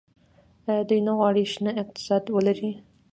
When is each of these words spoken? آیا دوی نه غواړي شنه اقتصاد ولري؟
آیا 0.69 0.83
دوی 0.89 0.99
نه 1.07 1.13
غواړي 1.17 1.43
شنه 1.53 1.71
اقتصاد 1.81 2.23
ولري؟ 2.29 2.71